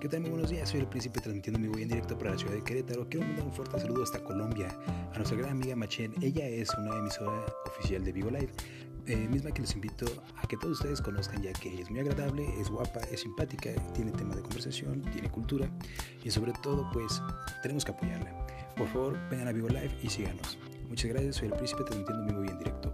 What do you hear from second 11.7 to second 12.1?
es muy